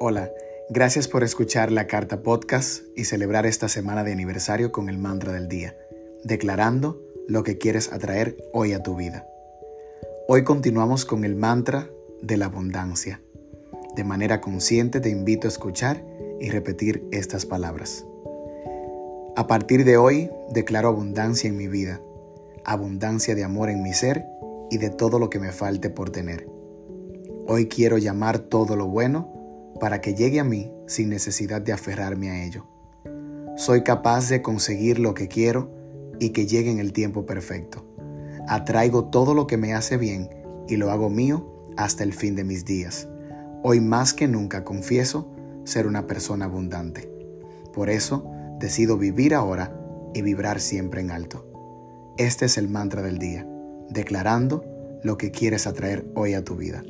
[0.00, 0.30] Hola,
[0.70, 5.32] gracias por escuchar la carta podcast y celebrar esta semana de aniversario con el mantra
[5.32, 5.76] del día,
[6.22, 9.26] declarando lo que quieres atraer hoy a tu vida.
[10.28, 11.90] Hoy continuamos con el mantra
[12.22, 13.20] de la abundancia.
[13.96, 16.04] De manera consciente te invito a escuchar
[16.38, 18.06] y repetir estas palabras.
[19.34, 22.00] A partir de hoy declaro abundancia en mi vida,
[22.64, 24.24] abundancia de amor en mi ser
[24.70, 26.46] y de todo lo que me falte por tener.
[27.48, 29.37] Hoy quiero llamar todo lo bueno
[29.78, 32.66] para que llegue a mí sin necesidad de aferrarme a ello.
[33.56, 35.70] Soy capaz de conseguir lo que quiero
[36.20, 37.84] y que llegue en el tiempo perfecto.
[38.46, 40.30] Atraigo todo lo que me hace bien
[40.68, 43.08] y lo hago mío hasta el fin de mis días.
[43.62, 45.30] Hoy más que nunca confieso
[45.64, 47.10] ser una persona abundante.
[47.72, 49.78] Por eso decido vivir ahora
[50.14, 51.44] y vibrar siempre en alto.
[52.16, 53.46] Este es el mantra del día,
[53.90, 54.64] declarando
[55.02, 56.82] lo que quieres atraer hoy a tu vida.